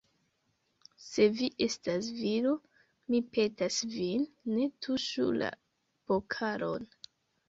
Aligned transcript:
Se 1.07 1.25
vi 1.39 1.49
estas 1.65 2.07
viro, 2.21 2.53
Mi 3.15 3.19
petas 3.37 3.77
vin, 3.97 4.23
ne 4.55 4.65
tuŝu 4.87 5.27
la 5.43 5.51
pokalon! 6.13 6.89